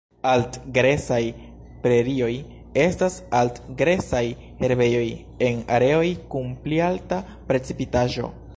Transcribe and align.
Alt-gresaj 0.27 1.19
prerioj 1.83 2.29
estas 2.85 3.17
alt-gresaj 3.41 4.23
herbejoj 4.63 5.05
en 5.51 5.61
areoj 5.77 6.05
kun 6.33 6.51
pli 6.65 6.81
alta 6.91 7.21
precipitaĵo. 7.53 8.31